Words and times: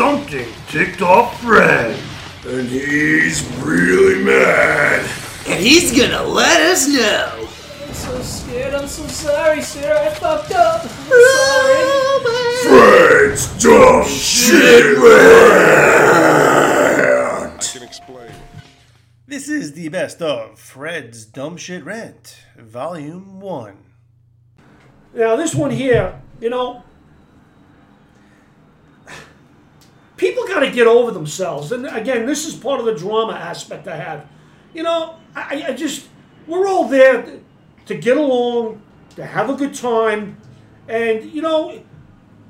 something 0.00 0.48
ticked 0.68 1.02
off 1.02 1.42
Fred. 1.42 1.94
And 2.46 2.66
he's 2.66 3.46
really 3.58 4.24
mad. 4.24 5.04
And 5.46 5.62
he's 5.62 5.92
gonna 5.94 6.22
let 6.22 6.58
us 6.58 6.88
know. 6.88 7.46
I'm 7.86 7.92
so 7.92 8.22
scared. 8.22 8.72
I'm 8.72 8.88
so 8.88 9.06
sorry, 9.08 9.60
sir. 9.60 9.94
I 9.94 10.08
fucked 10.14 10.52
up. 10.52 10.84
I'm 10.84 10.88
sorry. 11.28 11.84
Fred's 12.80 13.62
dumb 13.62 14.06
shit 14.08 14.96
rant. 14.96 15.10
I 17.52 17.58
can 17.60 17.82
explain. 17.82 18.32
This 19.26 19.50
is 19.50 19.74
the 19.74 19.90
best 19.90 20.22
of 20.22 20.58
Fred's 20.58 21.26
Dumb 21.26 21.58
Shit 21.58 21.84
Rant, 21.84 22.38
Volume 22.58 23.38
1. 23.38 23.76
Now, 25.12 25.36
this 25.36 25.54
one 25.54 25.70
here, 25.72 26.22
you 26.40 26.48
know, 26.48 26.84
got 30.50 30.60
to 30.60 30.70
get 30.70 30.86
over 30.86 31.10
themselves. 31.12 31.72
And 31.72 31.86
again, 31.86 32.26
this 32.26 32.46
is 32.46 32.54
part 32.54 32.80
of 32.80 32.86
the 32.86 32.94
drama 32.94 33.32
aspect 33.32 33.88
I 33.88 33.96
have. 33.96 34.26
You 34.74 34.82
know, 34.82 35.16
I, 35.34 35.64
I 35.68 35.72
just, 35.72 36.08
we're 36.46 36.66
all 36.66 36.88
there 36.88 37.40
to 37.86 37.94
get 37.94 38.16
along, 38.16 38.82
to 39.16 39.24
have 39.24 39.48
a 39.48 39.54
good 39.54 39.74
time. 39.74 40.36
And, 40.88 41.30
you 41.32 41.42
know, 41.42 41.82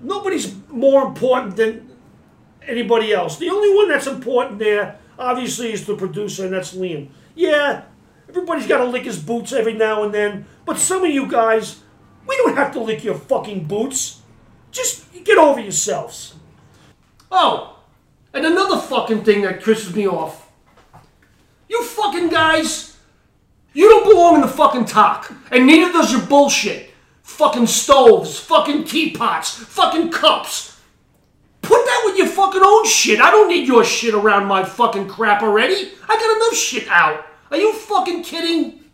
nobody's 0.00 0.54
more 0.68 1.06
important 1.06 1.56
than 1.56 1.90
anybody 2.66 3.12
else. 3.12 3.38
The 3.38 3.50
only 3.50 3.74
one 3.74 3.88
that's 3.88 4.06
important 4.06 4.58
there, 4.58 4.98
obviously, 5.18 5.72
is 5.72 5.86
the 5.86 5.96
producer, 5.96 6.44
and 6.44 6.52
that's 6.52 6.74
Liam. 6.74 7.08
Yeah, 7.34 7.82
everybody's 8.28 8.66
got 8.66 8.78
to 8.78 8.84
lick 8.84 9.04
his 9.04 9.18
boots 9.18 9.52
every 9.52 9.74
now 9.74 10.04
and 10.04 10.12
then, 10.12 10.46
but 10.64 10.78
some 10.78 11.04
of 11.04 11.10
you 11.10 11.26
guys, 11.26 11.80
we 12.26 12.36
don't 12.36 12.56
have 12.56 12.72
to 12.72 12.80
lick 12.80 13.04
your 13.04 13.14
fucking 13.14 13.64
boots. 13.64 14.20
Just 14.70 15.12
get 15.24 15.38
over 15.38 15.60
yourselves. 15.60 16.34
Oh, 17.32 17.79
and 18.32 18.46
another 18.46 18.80
fucking 18.80 19.24
thing 19.24 19.42
that 19.42 19.60
pisses 19.60 19.94
me 19.94 20.06
off. 20.06 20.50
You 21.68 21.84
fucking 21.84 22.28
guys, 22.28 22.96
you 23.72 23.88
don't 23.88 24.08
belong 24.08 24.36
in 24.36 24.40
the 24.40 24.48
fucking 24.48 24.86
TOC, 24.86 25.32
and 25.50 25.66
neither 25.66 25.92
does 25.92 26.12
your 26.12 26.22
bullshit. 26.22 26.90
Fucking 27.22 27.66
stoves, 27.66 28.38
fucking 28.40 28.84
teapots, 28.84 29.54
fucking 29.54 30.10
cups. 30.10 30.80
Put 31.62 31.84
that 31.84 32.02
with 32.06 32.16
your 32.16 32.26
fucking 32.26 32.62
own 32.64 32.86
shit. 32.86 33.20
I 33.20 33.30
don't 33.30 33.48
need 33.48 33.68
your 33.68 33.84
shit 33.84 34.14
around 34.14 34.46
my 34.46 34.64
fucking 34.64 35.08
crap 35.08 35.42
already. 35.42 35.92
I 36.08 36.16
got 36.16 36.36
enough 36.36 36.54
shit 36.54 36.88
out. 36.88 37.24
Are 37.50 37.56
you 37.56 37.72
fucking 37.72 38.24
kidding? 38.24 38.84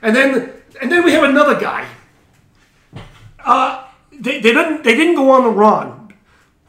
And 0.00 0.14
then, 0.14 0.52
and 0.80 0.90
then 0.90 1.04
we 1.04 1.12
have 1.12 1.24
another 1.24 1.60
guy. 1.60 1.86
Uh, 3.44 3.86
they, 4.12 4.40
they 4.40 4.52
didn't 4.52 4.82
they 4.82 4.94
didn't 4.94 5.14
go 5.14 5.30
on 5.30 5.44
the 5.44 5.50
run 5.50 6.05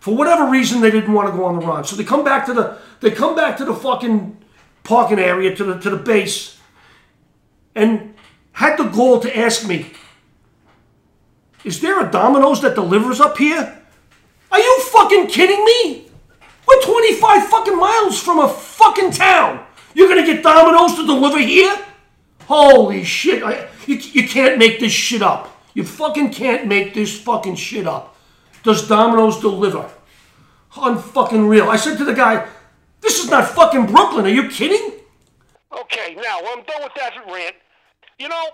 for 0.08 0.16
whatever 0.16 0.50
reason 0.50 0.80
they 0.80 0.90
didn't 0.90 1.12
want 1.12 1.30
to 1.30 1.36
go 1.36 1.44
on 1.44 1.60
the 1.60 1.66
run. 1.66 1.84
So 1.84 1.98
they 1.98 2.06
come 2.06 2.24
back 2.24 2.46
to 2.46 2.54
the 2.54 2.78
they 3.02 3.12
come 3.12 3.36
back 3.36 3.58
to 3.58 3.66
the 3.66 3.74
fucking 3.74 4.38
parking 4.86 5.20
area 5.20 5.54
to 5.54 5.66
the 5.66 5.80
to 5.80 5.90
the 5.90 5.98
base, 5.98 6.58
and 7.76 8.14
had 8.54 8.78
the 8.78 8.86
goal 8.86 9.20
to 9.20 9.38
ask 9.38 9.68
me, 9.68 9.92
"Is 11.66 11.82
there 11.82 12.00
a 12.00 12.10
Domino's 12.10 12.62
that 12.62 12.76
delivers 12.76 13.20
up 13.20 13.38
here?" 13.38 13.82
Are 14.50 14.60
you 14.60 14.80
fucking 14.94 15.28
kidding 15.28 15.66
me? 15.66 16.10
We're 16.66 16.82
25 16.84 17.50
fucking 17.50 17.76
miles 17.78 18.18
from 18.18 18.40
a 18.40 18.48
fucking 18.48 19.12
town. 19.12 19.60
You're 19.94 20.08
gonna 20.08 20.26
get 20.26 20.42
Domino's 20.42 20.96
to 20.96 21.06
deliver 21.06 21.40
here? 21.40 21.76
Holy 22.48 23.04
shit! 23.04 23.44
I, 23.44 23.68
you, 23.86 23.98
you 23.98 24.26
can't 24.26 24.58
make 24.58 24.80
this 24.80 24.94
shit 24.94 25.22
up. 25.22 25.54
You 25.74 25.84
fucking 25.84 26.32
can't 26.32 26.66
make 26.66 26.94
this 26.94 27.20
fucking 27.20 27.58
shit 27.58 27.86
up. 27.86 28.16
Does 28.64 28.88
Domino's 28.88 29.42
deliver? 29.42 29.92
Unfucking 30.78 31.50
real. 31.50 31.70
I 31.70 31.76
said 31.76 31.98
to 31.98 32.06
the 32.06 32.14
guy, 32.14 32.48
this 33.02 33.24
is 33.24 33.30
not 33.30 33.48
fucking 33.48 33.88
Brooklyn. 33.88 34.26
Are 34.26 34.30
you 34.30 34.50
kidding? 34.50 35.00
Okay, 35.72 36.16
now 36.16 36.40
I'm 36.50 36.64
done 36.64 36.82
with 36.84 36.94
that 36.96 37.14
rant. 37.32 37.56
You 38.20 38.30
know, 38.30 38.46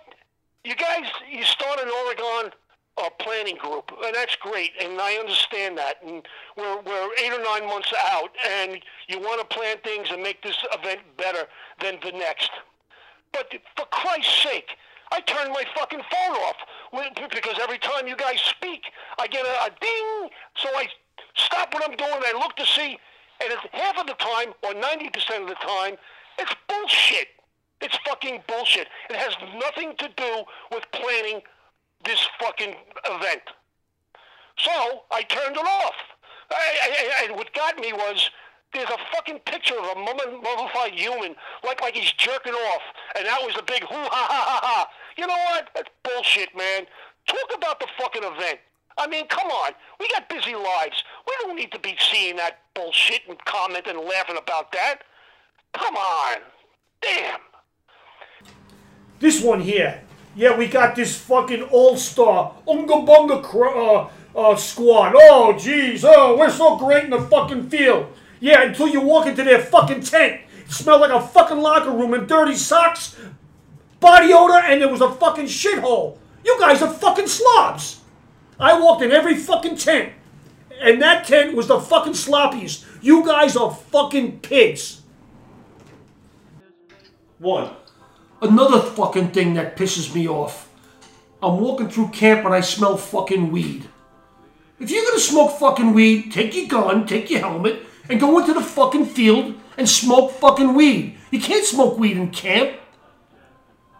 you 0.64 0.76
guys, 0.76 1.06
you 1.30 1.44
started 1.44 1.88
Oregon 1.88 2.52
uh, 2.98 3.10
planning 3.20 3.56
group, 3.58 3.92
and 4.04 4.16
that's 4.16 4.36
great, 4.38 4.72
and 4.82 5.00
I 5.00 5.16
understand 5.16 5.78
that. 5.78 5.98
And 6.06 6.26
we're 6.58 6.82
we're 6.82 7.10
eight 7.24 7.32
or 7.34 7.44
nine 7.44 7.68
months 7.68 7.94
out, 8.12 8.30
and 8.48 8.80
you 9.08 9.20
want 9.20 9.42
to 9.42 9.56
plan 9.56 9.78
things 9.84 10.10
and 10.12 10.22
make 10.22 10.42
this 10.42 10.58
event 10.74 11.02
better 11.18 11.46
than 11.82 11.98
the 12.04 12.12
next. 12.12 12.52
But 13.32 13.52
for 13.76 13.86
Christ's 13.88 14.44
sake, 14.44 14.78
I 15.12 15.22
turn 15.22 15.52
my 15.52 15.64
fucking 15.76 16.02
phone 16.12 16.36
off 16.38 16.56
because 17.32 17.56
every 17.62 17.80
time 17.80 18.08
you 18.08 18.16
guys 18.16 18.40
speak, 18.42 18.84
I 19.20 19.28
get 19.28 19.46
a, 19.46 19.66
a 19.66 19.70
ding. 19.80 20.30
So 20.56 20.70
I 20.70 20.88
stop 21.64 21.74
what 21.74 21.90
I'm 21.90 21.96
doing 21.98 22.22
I 22.26 22.34
look 22.34 22.56
to 22.58 22.66
see, 22.66 22.98
and 23.42 23.54
half 23.72 23.98
of 23.98 24.08
the 24.08 24.14
time 24.14 24.54
or 24.64 24.74
ninety 24.74 25.10
percent 25.10 25.44
of 25.44 25.50
the 25.50 25.56
time, 25.56 25.96
it's 26.40 26.54
bullshit. 26.68 27.28
It's 27.82 27.98
fucking 28.08 28.44
bullshit. 28.48 28.88
It 29.10 29.16
has 29.16 29.36
nothing 29.60 29.96
to 29.98 30.10
do 30.16 30.44
with 30.72 30.84
planning 30.92 31.42
this 32.06 32.28
fucking 32.40 32.76
event. 33.06 33.42
So 34.58 35.04
I 35.12 35.24
turned 35.24 35.58
it 35.58 35.66
off. 35.66 35.96
I, 36.52 36.56
I, 36.56 37.28
I, 37.30 37.32
what 37.34 37.54
got 37.54 37.78
me 37.78 37.92
was 37.92 38.30
there's 38.74 38.90
a 38.90 38.98
fucking 39.14 39.40
picture 39.40 39.76
of 39.78 39.86
a 39.86 40.00
mummi- 40.00 40.42
mummified 40.44 40.94
human, 40.94 41.36
like 41.64 41.82
like 41.82 41.96
he's 41.96 42.12
jerking 42.14 42.54
off, 42.54 42.82
and 43.18 43.26
that 43.26 43.40
was 43.42 43.56
a 43.58 43.64
big 43.64 43.84
hoo 43.84 43.96
ha 43.96 44.10
ha 44.10 44.46
ha 44.48 44.60
ha. 44.64 44.90
You 45.18 45.28
know 45.28 45.38
what? 45.52 45.70
That's 45.76 45.90
bullshit, 46.04 46.56
man. 46.56 46.86
Talk 47.28 47.52
about 47.56 47.80
the 47.80 47.88
fucking 47.98 48.24
event. 48.24 48.60
I 48.98 49.08
mean, 49.08 49.28
come 49.28 49.48
on. 49.48 49.72
We 50.00 50.08
got 50.10 50.30
busy 50.30 50.56
lives. 50.56 51.04
We 51.28 51.34
don't 51.42 51.56
need 51.56 51.72
to 51.72 51.80
be 51.80 51.96
seeing 52.12 52.36
that 52.38 52.60
bullshit 52.76 53.22
and 53.28 53.38
commenting 53.46 53.98
and 53.98 54.06
laughing 54.06 54.38
about 54.38 54.72
that. 54.72 55.00
Come 55.74 55.96
on. 55.96 56.38
Damn. 57.02 57.40
This 59.20 59.42
one 59.42 59.62
here. 59.62 60.02
Yeah, 60.36 60.58
we 60.58 60.68
got 60.68 60.96
this 60.96 61.16
fucking 61.18 61.64
all-star 61.64 62.56
Unga 62.68 62.94
Bunga 62.94 63.44
cr- 63.44 63.68
uh, 63.68 64.10
uh, 64.36 64.56
squad. 64.56 65.14
Oh, 65.16 65.54
jeez. 65.56 66.04
Oh, 66.04 66.38
we're 66.38 66.50
so 66.50 66.78
great 66.78 67.06
in 67.06 67.10
the 67.12 67.22
fucking 67.22 67.70
field. 67.70 68.08
Yeah, 68.40 68.64
until 68.64 68.88
you 68.88 69.02
walk 69.02 69.28
into 69.28 69.44
their 69.44 69.60
fucking 69.60 70.02
tent. 70.02 70.42
Smell 70.68 71.00
like 71.00 71.12
a 71.12 71.22
fucking 71.22 71.60
locker 71.60 71.92
room 71.92 72.14
and 72.14 72.28
dirty 72.28 72.56
socks, 72.56 73.16
body 74.00 74.34
odor, 74.34 74.56
and 74.66 74.82
there 74.82 74.90
was 74.90 75.02
a 75.02 75.12
fucking 75.12 75.46
shithole. 75.46 76.18
You 76.44 76.60
guys 76.60 76.82
are 76.82 76.92
fucking 76.92 77.28
slobs. 77.28 78.02
I 78.60 78.80
walked 78.80 79.02
in 79.02 79.12
every 79.12 79.36
fucking 79.36 79.78
tent, 79.78 80.14
and 80.82 81.02
that 81.02 81.26
tent 81.26 81.56
was 81.56 81.68
the 81.68 81.80
fucking 81.80 82.14
sloppiest. 82.14 82.86
You 83.02 83.26
guys 83.26 83.56
are 83.56 83.72
fucking 83.72 84.40
pigs. 84.40 85.02
One. 87.40 87.72
Another 88.42 88.82
fucking 88.82 89.32
thing 89.32 89.54
that 89.54 89.78
pisses 89.78 90.14
me 90.14 90.28
off. 90.28 90.70
I'm 91.42 91.60
walking 91.60 91.90
through 91.90 92.10
camp 92.10 92.46
and 92.46 92.54
I 92.54 92.62
smell 92.62 92.98
fucking 92.98 93.52
weed. 93.52 93.90
If 94.80 94.90
you're 94.92 95.04
gonna 95.06 95.20
smoke 95.20 95.60
fucking 95.60 95.94
weed, 95.94 96.32
take 96.32 96.56
your 96.56 96.68
gun, 96.68 97.06
take 97.06 97.30
your 97.30 97.42
helmet, 97.42 97.84
and 98.10 98.20
go 98.20 98.40
into 98.40 98.54
the 98.54 98.62
fucking 98.62 99.06
field 99.08 99.56
and 99.78 99.88
smoke 99.88 100.32
fucking 100.32 100.74
weed. 100.74 101.18
You 101.32 101.40
can't 101.40 101.66
smoke 101.66 101.98
weed 101.98 102.18
in 102.18 102.32
camp. 102.32 102.72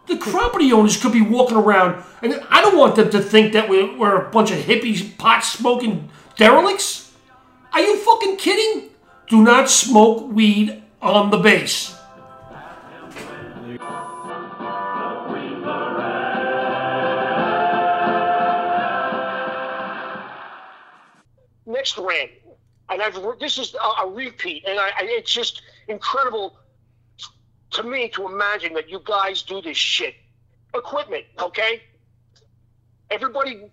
The 0.06 0.16
property 0.16 0.72
owners 0.72 0.96
could 0.96 1.12
be 1.12 1.22
walking 1.22 1.56
around, 1.56 2.04
and 2.20 2.34
I 2.50 2.60
don't 2.60 2.76
want 2.76 2.96
them 2.96 3.10
to 3.10 3.20
think 3.20 3.52
that 3.54 3.68
we're, 3.68 3.96
we're 3.96 4.26
a 4.26 4.30
bunch 4.30 4.50
of 4.50 4.58
hippies, 4.58 5.16
pot 5.16 5.44
smoking 5.44 6.10
derelicts. 6.36 7.12
Are 7.72 7.80
you 7.80 7.96
fucking 7.96 8.36
kidding? 8.36 8.90
Do 9.28 9.42
not 9.42 9.70
smoke 9.70 10.30
weed 10.30 10.82
on 11.00 11.30
the 11.30 11.38
base. 11.38 11.94
next 21.84 21.98
rant, 21.98 22.30
and 22.88 23.02
I've 23.02 23.18
this 23.38 23.58
is 23.58 23.74
a, 23.74 24.02
a 24.04 24.10
repeat, 24.10 24.64
and 24.66 24.78
I, 24.78 24.88
I, 24.88 25.00
it's 25.02 25.32
just 25.32 25.62
incredible 25.88 26.56
to 27.74 27.82
me 27.82 28.08
to 28.10 28.26
imagine 28.26 28.74
that 28.74 28.88
you 28.88 29.00
guys 29.04 29.42
do 29.42 29.60
this 29.60 29.76
shit. 29.76 30.14
Equipment, 30.74 31.24
okay? 31.40 31.82
Everybody 33.10 33.70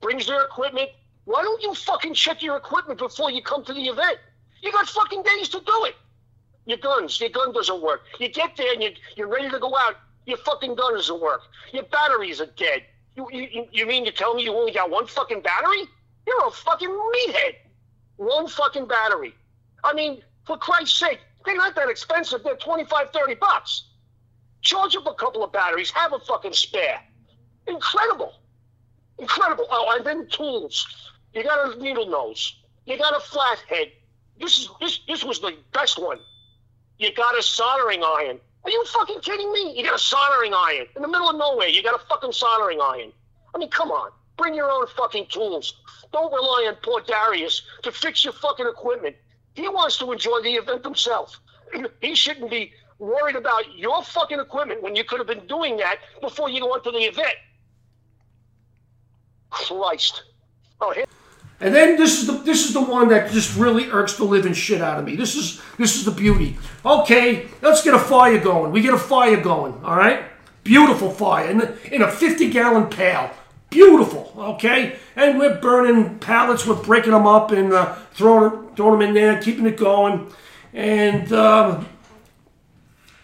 brings 0.00 0.26
their 0.26 0.44
equipment. 0.44 0.90
Why 1.24 1.42
don't 1.42 1.62
you 1.62 1.74
fucking 1.74 2.14
check 2.14 2.42
your 2.42 2.56
equipment 2.56 2.98
before 2.98 3.30
you 3.30 3.42
come 3.42 3.64
to 3.64 3.72
the 3.72 3.86
event? 3.86 4.18
You 4.62 4.70
got 4.72 4.88
fucking 4.88 5.22
days 5.22 5.48
to 5.50 5.60
do 5.60 5.84
it. 5.84 5.96
Your 6.66 6.78
guns, 6.78 7.20
your 7.20 7.30
gun 7.30 7.52
doesn't 7.52 7.82
work. 7.82 8.02
You 8.18 8.28
get 8.28 8.56
there 8.56 8.72
and 8.72 8.82
you, 8.82 8.90
you're 9.16 9.28
ready 9.28 9.48
to 9.48 9.58
go 9.58 9.76
out. 9.76 9.96
Your 10.26 10.38
fucking 10.38 10.74
gun 10.74 10.94
doesn't 10.94 11.20
work. 11.20 11.42
Your 11.72 11.84
batteries 11.84 12.40
are 12.40 12.50
dead. 12.56 12.82
You, 13.16 13.28
you, 13.32 13.66
you 13.72 13.86
mean 13.86 14.04
to 14.04 14.12
tell 14.12 14.34
me 14.34 14.42
you 14.42 14.52
only 14.52 14.72
got 14.72 14.90
one 14.90 15.06
fucking 15.06 15.40
battery? 15.40 15.84
You're 16.26 16.46
a 16.46 16.50
fucking 16.50 16.88
meathead. 16.88 17.54
One 18.16 18.48
fucking 18.48 18.88
battery. 18.88 19.34
I 19.84 19.94
mean, 19.94 20.22
for 20.44 20.58
Christ's 20.58 20.98
sake, 20.98 21.20
they're 21.46 21.56
not 21.56 21.74
that 21.76 21.88
expensive. 21.88 22.42
They're 22.42 22.56
25, 22.56 23.10
30 23.10 23.34
bucks. 23.36 23.84
Charge 24.60 24.96
up 24.96 25.06
a 25.06 25.14
couple 25.14 25.44
of 25.44 25.52
batteries. 25.52 25.90
Have 25.92 26.12
a 26.12 26.18
fucking 26.18 26.52
spare. 26.52 27.00
Incredible. 27.66 28.34
Incredible. 29.18 29.66
Oh, 29.70 29.94
and 29.96 30.04
then 30.04 30.28
tools. 30.28 30.86
You 31.32 31.42
got 31.44 31.74
a 31.74 31.80
needle 31.80 32.06
nose. 32.06 32.56
You 32.84 32.98
got 32.98 33.16
a 33.16 33.20
flathead. 33.20 33.92
This 34.38 34.58
is 34.58 34.68
this 34.80 35.00
this 35.08 35.24
was 35.24 35.40
the 35.40 35.56
best 35.72 36.00
one. 36.00 36.18
You 36.98 37.12
got 37.14 37.38
a 37.38 37.42
soldering 37.42 38.02
iron. 38.02 38.38
Are 38.64 38.70
you 38.70 38.84
fucking 38.86 39.20
kidding 39.20 39.52
me? 39.52 39.76
You 39.76 39.84
got 39.84 39.94
a 39.94 39.98
soldering 39.98 40.52
iron 40.54 40.86
in 40.96 41.02
the 41.02 41.08
middle 41.08 41.30
of 41.30 41.36
nowhere. 41.36 41.68
You 41.68 41.82
got 41.82 41.94
a 41.94 42.04
fucking 42.06 42.32
soldering 42.32 42.80
iron. 42.80 43.12
I 43.54 43.58
mean, 43.58 43.70
come 43.70 43.90
on. 43.90 44.10
Bring 44.36 44.54
your 44.54 44.70
own 44.70 44.86
fucking 44.96 45.26
tools. 45.30 45.74
Don't 46.12 46.32
rely 46.32 46.66
on 46.68 46.76
poor 46.82 47.00
Darius 47.00 47.62
to 47.82 47.92
fix 47.92 48.24
your 48.24 48.32
fucking 48.34 48.66
equipment. 48.66 49.16
He 49.56 49.68
wants 49.68 49.96
to 49.98 50.12
enjoy 50.12 50.42
the 50.42 50.52
event 50.52 50.84
himself. 50.84 51.40
he 52.00 52.14
shouldn't 52.14 52.50
be 52.50 52.72
worried 52.98 53.36
about 53.36 53.74
your 53.76 54.02
fucking 54.02 54.38
equipment 54.38 54.82
when 54.82 54.94
you 54.94 55.02
could 55.02 55.18
have 55.18 55.26
been 55.26 55.46
doing 55.46 55.76
that 55.78 55.96
before 56.20 56.48
you 56.48 56.68
went 56.68 56.84
to 56.84 56.90
the 56.90 56.98
event. 56.98 57.34
Christ. 59.50 60.24
Oh, 60.80 60.92
here. 60.92 61.06
And 61.58 61.74
then 61.74 61.96
this 61.96 62.20
is 62.20 62.26
the 62.26 62.34
this 62.34 62.66
is 62.66 62.74
the 62.74 62.82
one 62.82 63.08
that 63.08 63.32
just 63.32 63.56
really 63.56 63.90
irks 63.90 64.14
the 64.18 64.24
living 64.24 64.52
shit 64.52 64.82
out 64.82 64.98
of 64.98 65.06
me. 65.06 65.16
This 65.16 65.34
is 65.34 65.62
this 65.78 65.96
is 65.96 66.04
the 66.04 66.10
beauty. 66.10 66.58
Okay, 66.84 67.48
let's 67.62 67.82
get 67.82 67.94
a 67.94 67.98
fire 67.98 68.38
going. 68.38 68.72
We 68.72 68.82
get 68.82 68.92
a 68.92 68.98
fire 68.98 69.40
going. 69.40 69.72
All 69.82 69.96
right, 69.96 70.24
beautiful 70.64 71.10
fire 71.10 71.48
in 71.48 71.62
in 71.90 72.02
a 72.02 72.10
fifty 72.10 72.50
gallon 72.50 72.90
pail. 72.90 73.30
Beautiful. 73.70 74.32
Okay, 74.36 74.96
and 75.16 75.38
we're 75.38 75.58
burning 75.60 76.18
pallets. 76.18 76.66
We're 76.66 76.82
breaking 76.82 77.12
them 77.12 77.26
up 77.26 77.50
and 77.50 77.72
uh, 77.72 77.94
throwing 78.12 78.74
throwing 78.76 79.00
them 79.00 79.08
in 79.08 79.14
there, 79.14 79.40
keeping 79.40 79.66
it 79.66 79.76
going. 79.76 80.30
And 80.72 81.32
um, 81.32 81.88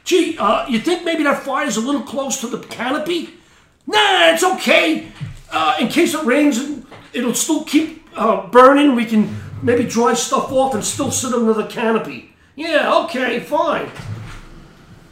gee, 0.04 0.36
uh, 0.38 0.66
you 0.68 0.78
think 0.78 1.04
maybe 1.04 1.22
that 1.24 1.42
fire 1.42 1.66
is 1.66 1.76
a 1.76 1.80
little 1.80 2.02
close 2.02 2.40
to 2.40 2.48
the 2.48 2.58
canopy? 2.58 3.34
Nah, 3.86 4.32
it's 4.32 4.44
okay. 4.44 5.08
Uh, 5.50 5.76
in 5.80 5.88
case 5.88 6.14
it 6.14 6.24
rains, 6.24 6.84
it'll 7.12 7.34
still 7.34 7.64
keep 7.64 8.06
uh, 8.16 8.46
burning. 8.48 8.94
We 8.94 9.04
can 9.04 9.36
maybe 9.62 9.84
dry 9.84 10.14
stuff 10.14 10.50
off 10.50 10.74
and 10.74 10.84
still 10.84 11.10
sit 11.10 11.32
under 11.32 11.52
the 11.52 11.66
canopy. 11.66 12.34
Yeah, 12.56 13.04
okay, 13.04 13.40
fine. 13.40 13.90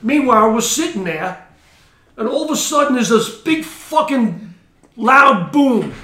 Meanwhile, 0.03 0.53
we're 0.53 0.61
sitting 0.61 1.05
there, 1.05 1.47
and 2.17 2.29
all 2.29 2.45
of 2.45 2.51
a 2.51 2.57
sudden 2.57 2.95
there's 2.95 3.11
this 3.11 3.41
big 3.41 3.65
fucking 3.65 4.50
loud 4.97 5.53
boom. 5.53 5.95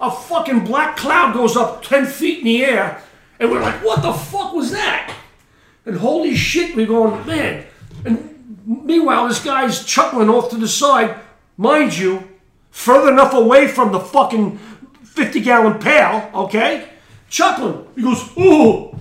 A 0.00 0.10
fucking 0.10 0.64
black 0.64 0.96
cloud 0.96 1.34
goes 1.34 1.56
up 1.56 1.82
10 1.82 2.06
feet 2.06 2.38
in 2.38 2.44
the 2.44 2.64
air, 2.64 3.02
and 3.38 3.50
we're 3.50 3.60
like, 3.60 3.84
what 3.84 4.02
the 4.02 4.12
fuck 4.12 4.54
was 4.54 4.70
that? 4.70 5.14
And 5.84 5.96
holy 5.96 6.34
shit, 6.34 6.74
we're 6.74 6.86
going, 6.86 7.26
man. 7.26 7.66
And 8.04 8.58
meanwhile, 8.66 9.28
this 9.28 9.42
guy's 9.42 9.84
chuckling 9.84 10.28
off 10.28 10.50
to 10.50 10.56
the 10.56 10.68
side, 10.68 11.16
mind 11.56 11.96
you, 11.96 12.28
further 12.70 13.12
enough 13.12 13.34
away 13.34 13.68
from 13.68 13.92
the 13.92 14.00
fucking 14.00 14.58
50 15.04 15.40
gallon 15.40 15.78
pail, 15.78 16.30
okay? 16.34 16.88
Chuckling. 17.28 17.86
He 17.94 18.02
goes, 18.02 18.30
Oh, 18.36 18.98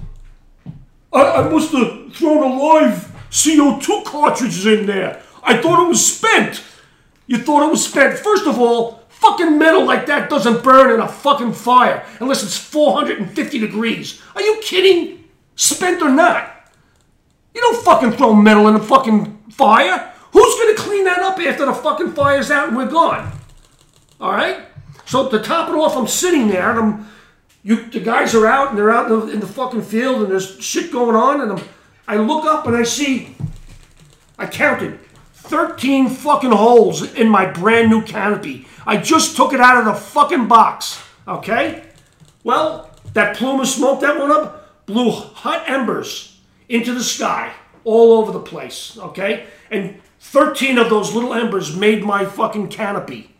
I, 1.13 1.21
I 1.21 1.49
must 1.49 1.71
have 1.71 2.13
thrown 2.13 2.43
a 2.43 2.55
live 2.55 3.11
CO2 3.31 4.05
cartridges 4.05 4.65
in 4.65 4.85
there. 4.85 5.21
I 5.43 5.57
thought 5.61 5.85
it 5.85 5.87
was 5.87 6.15
spent. 6.15 6.63
You 7.27 7.37
thought 7.37 7.67
it 7.67 7.71
was 7.71 7.85
spent. 7.85 8.17
First 8.19 8.47
of 8.47 8.59
all, 8.59 8.98
fucking 9.19 9.57
metal 9.57 9.85
like 9.85 10.05
that 10.05 10.29
doesn't 10.29 10.63
burn 10.63 10.91
in 10.91 11.01
a 11.01 11.07
fucking 11.07 11.53
fire 11.53 12.05
unless 12.21 12.43
it's 12.43 12.57
450 12.57 13.59
degrees. 13.59 14.21
Are 14.35 14.41
you 14.41 14.59
kidding? 14.63 15.25
Spent 15.55 16.01
or 16.01 16.09
not? 16.09 16.71
You 17.53 17.61
don't 17.61 17.83
fucking 17.83 18.13
throw 18.13 18.33
metal 18.33 18.67
in 18.69 18.75
a 18.75 18.79
fucking 18.79 19.37
fire. 19.49 20.13
Who's 20.31 20.55
gonna 20.55 20.77
clean 20.77 21.03
that 21.03 21.19
up 21.19 21.39
after 21.39 21.65
the 21.65 21.73
fucking 21.73 22.13
fire's 22.13 22.49
out 22.49 22.69
and 22.69 22.77
we're 22.77 22.89
gone? 22.89 23.31
All 24.21 24.31
right? 24.31 24.65
So 25.05 25.27
to 25.27 25.39
top 25.39 25.69
it 25.69 25.75
off, 25.75 25.97
I'm 25.97 26.07
sitting 26.07 26.47
there 26.47 26.69
and 26.69 26.79
I'm, 26.79 27.07
you, 27.63 27.89
the 27.89 27.99
guys 27.99 28.33
are 28.35 28.45
out 28.45 28.69
and 28.69 28.77
they're 28.77 28.91
out 28.91 29.11
in 29.11 29.19
the, 29.19 29.33
in 29.33 29.39
the 29.41 29.47
fucking 29.47 29.81
field 29.81 30.21
and 30.21 30.31
there's 30.31 30.61
shit 30.63 30.91
going 30.91 31.15
on 31.15 31.41
and 31.41 31.51
I'm, 31.51 31.63
I 32.07 32.17
look 32.17 32.45
up 32.45 32.67
and 32.67 32.75
I 32.75 32.83
see, 32.83 33.35
I 34.37 34.45
counted 34.45 34.99
13 35.33 36.09
fucking 36.09 36.51
holes 36.51 37.13
in 37.15 37.27
my 37.27 37.45
brand 37.45 37.89
new 37.89 38.03
canopy. 38.03 38.67
I 38.89 38.97
just 38.97 39.37
took 39.37 39.53
it 39.53 39.59
out 39.59 39.77
of 39.77 39.85
the 39.85 39.93
fucking 39.93 40.47
box, 40.47 40.99
okay? 41.27 41.83
Well, 42.43 42.89
that 43.13 43.37
plume 43.37 43.59
of 43.59 43.67
smoke 43.67 44.01
that 44.01 44.17
went 44.17 44.31
up 44.31 44.87
blew 44.87 45.11
hot 45.11 45.69
embers 45.69 46.39
into 46.69 46.95
the 46.95 47.03
sky 47.03 47.53
all 47.83 48.13
over 48.13 48.31
the 48.31 48.39
place, 48.39 48.97
okay? 48.97 49.45
And 49.69 50.01
13 50.21 50.79
of 50.79 50.89
those 50.89 51.13
little 51.13 51.35
embers 51.35 51.75
made 51.77 52.03
my 52.03 52.25
fucking 52.25 52.69
canopy. 52.69 53.35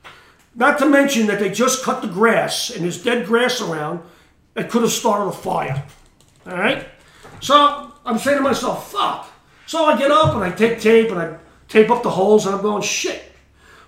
Not 0.54 0.78
to 0.78 0.86
mention 0.86 1.26
that 1.26 1.40
they 1.40 1.50
just 1.50 1.84
cut 1.84 2.04
the 2.04 2.08
grass 2.08 2.70
and 2.70 2.84
there's 2.84 3.02
dead 3.04 3.26
grass 3.26 3.60
around 3.60 4.02
that 4.54 4.70
could 4.70 4.84
have 4.84 4.92
started 4.92 5.30
a 5.30 5.32
fire. 5.32 5.84
All 6.46 6.58
right? 6.58 6.88
So 7.40 7.92
I'm 8.06 8.20
saying 8.20 8.38
to 8.38 8.44
myself, 8.44 8.92
fuck. 8.92 9.28
So 9.66 9.84
I 9.86 9.98
get 9.98 10.12
up 10.12 10.36
and 10.36 10.44
I 10.44 10.52
take 10.52 10.80
tape 10.80 11.10
and 11.10 11.20
I 11.20 11.38
tape 11.68 11.90
up 11.90 12.04
the 12.04 12.12
holes 12.12 12.46
and 12.46 12.54
I'm 12.54 12.62
going, 12.62 12.84
shit. 12.84 13.29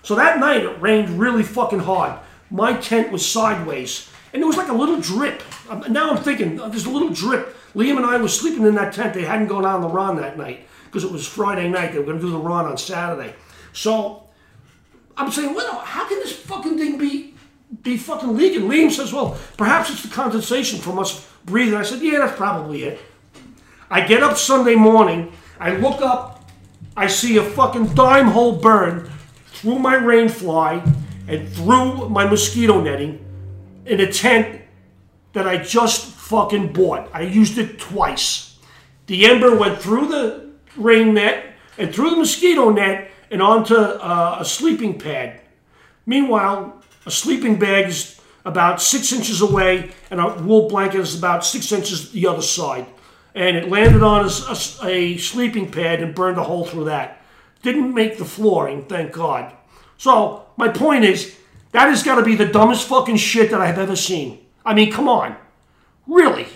So 0.04 0.16
that 0.16 0.40
night 0.40 0.64
it 0.64 0.82
rained 0.82 1.20
really 1.20 1.44
fucking 1.44 1.80
hard. 1.80 2.20
My 2.50 2.74
tent 2.74 3.12
was 3.12 3.30
sideways 3.30 4.10
and 4.34 4.42
there 4.42 4.48
was 4.48 4.58
like 4.58 4.70
a 4.70 4.74
little 4.74 5.00
drip. 5.00 5.44
Now 5.90 6.12
I'm 6.12 6.24
thinking, 6.24 6.60
uh, 6.60 6.70
there's 6.70 6.86
a 6.86 6.90
little 6.90 7.10
drip. 7.10 7.56
Liam 7.76 7.98
and 7.98 8.06
I 8.06 8.18
were 8.18 8.28
sleeping 8.28 8.66
in 8.66 8.76
that 8.76 8.94
tent. 8.94 9.14
They 9.14 9.24
hadn't 9.24 9.48
gone 9.48 9.66
on 9.66 9.82
the 9.82 9.88
run 9.88 10.18
that 10.18 10.38
night 10.38 10.68
because 10.86 11.04
it 11.04 11.12
was 11.12 11.28
Friday 11.28 11.70
night. 11.70 11.92
They 11.92 12.00
were 12.00 12.06
going 12.06 12.18
to 12.18 12.24
do 12.24 12.32
the 12.32 12.38
run 12.38 12.66
on 12.66 12.78
Saturday. 12.78 13.34
So 13.74 14.28
I'm 15.18 15.32
saying, 15.32 15.54
well, 15.54 15.80
how 15.80 16.08
can 16.08 16.20
this 16.20 16.34
fucking 16.34 16.78
thing 16.78 16.98
be 16.98 17.34
be 17.84 17.98
fucking 17.98 18.36
leaking? 18.36 18.64
Liam 18.64 18.92
says, 18.92 19.14
well, 19.14 19.38
perhaps 19.58 19.90
it's 19.90 20.04
the 20.04 20.10
condensation 20.10 20.80
from 20.80 21.00
us 21.00 21.30
breathing. 21.46 21.76
I 21.76 21.84
said, 21.84 22.02
yeah, 22.02 22.20
that's 22.20 22.36
probably 22.36 22.84
it. 22.84 23.00
I 23.90 24.06
get 24.06 24.24
up 24.24 24.38
Sunday 24.38 24.76
morning, 24.76 25.32
I 25.60 25.76
look 25.76 26.02
up, 26.02 26.50
I 26.96 27.08
see 27.08 27.38
a 27.38 27.44
fucking 27.44 27.94
dime 27.94 28.28
hole 28.28 28.58
burn 28.58 29.11
through 29.62 29.78
my 29.78 29.94
rain 29.94 30.28
fly 30.28 30.84
and 31.28 31.48
through 31.48 32.10
my 32.10 32.26
mosquito 32.26 32.82
netting 32.82 33.24
in 33.86 34.00
a 34.00 34.12
tent 34.12 34.60
that 35.34 35.48
I 35.48 35.58
just 35.58 36.08
fucking 36.16 36.74
bought. 36.74 37.08
I 37.14 37.22
used 37.22 37.60
it 37.60 37.78
twice. 37.78 38.58
The 39.06 39.28
ember 39.28 39.56
went 39.56 39.80
through 39.80 40.08
the 40.08 40.50
rain 40.76 41.14
net 41.14 41.54
and 41.78 41.94
through 41.94 42.10
the 42.10 42.16
mosquito 42.16 42.72
net 42.72 43.12
and 43.30 43.40
onto 43.40 43.76
uh, 43.76 44.38
a 44.40 44.46
sleeping 44.46 44.98
pad. 44.98 45.40
Meanwhile, 46.08 46.82
a 47.06 47.12
sleeping 47.12 47.60
bag 47.60 47.88
is 47.90 48.20
about 48.44 48.82
six 48.82 49.12
inches 49.14 49.42
away, 49.42 49.92
and 50.10 50.20
a 50.20 50.34
wool 50.42 50.68
blanket 50.68 51.02
is 51.02 51.16
about 51.16 51.46
six 51.46 51.72
inches 51.72 52.12
the 52.12 52.26
other 52.26 52.42
side. 52.42 52.88
And 53.36 53.56
it 53.56 53.70
landed 53.70 54.02
on 54.02 54.26
a, 54.26 54.88
a, 54.88 55.14
a 55.14 55.18
sleeping 55.18 55.72
pad 55.72 56.02
and 56.02 56.16
burned 56.16 56.40
a 56.40 56.44
hole 56.44 56.66
through 56.66 56.86
that. 56.86 57.21
Didn't 57.62 57.94
make 57.94 58.18
the 58.18 58.26
flooring, 58.26 58.86
thank 58.86 59.12
God. 59.12 59.54
So, 59.98 60.46
my 60.58 60.68
point 60.70 61.04
is, 61.04 61.38
that 61.72 61.88
has 61.88 62.04
got 62.04 62.16
to 62.16 62.24
be 62.24 62.36
the 62.36 62.46
dumbest 62.46 62.88
fucking 62.88 63.18
shit 63.18 63.52
that 63.52 63.62
I've 63.62 63.78
ever 63.78 63.96
seen. 63.96 64.40
I 64.66 64.74
mean, 64.74 64.92
come 64.92 65.08
on. 65.08 65.36
Really? 66.08 66.48